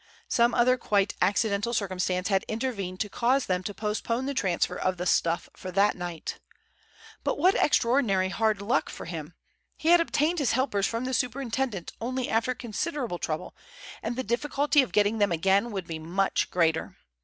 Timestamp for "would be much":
15.71-16.49